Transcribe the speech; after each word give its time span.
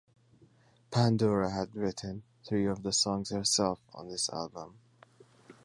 Pandora 0.89 1.51
had 1.51 1.75
written 1.75 2.23
three 2.43 2.65
of 2.65 2.81
the 2.81 2.91
songs 2.91 3.29
herself 3.29 3.77
on 3.93 4.09
this 4.09 4.29
album. 4.31 4.79